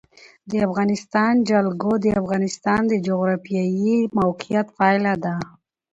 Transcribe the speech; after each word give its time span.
د 0.49 0.51
افغانستان 0.67 1.33
جلکو 1.49 1.91
د 2.03 2.07
افغانستان 2.21 2.81
د 2.87 2.93
جغرافیایي 3.07 3.97
موقیعت 4.19 4.67
پایله 4.79 5.13
ده. 5.23 5.35